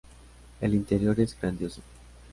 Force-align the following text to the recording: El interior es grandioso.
El 0.61 0.73
interior 0.73 1.19
es 1.19 1.37
grandioso. 1.39 1.83